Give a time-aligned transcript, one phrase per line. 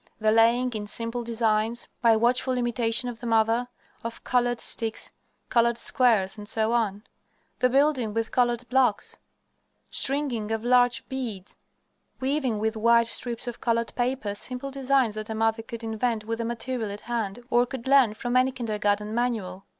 [0.19, 3.67] The laying in simple designs, by watchful imitation of the mother,
[4.03, 5.11] of colored sticks,
[5.49, 7.03] colored squares, etc.;
[7.59, 9.19] the building with colored blocks;
[9.91, 11.55] stringing of large beads;
[12.19, 16.39] weaving with wide strips of colored paper simple designs that a mother could invent with
[16.39, 19.67] the material at hand or could learn from any kindergarten manual.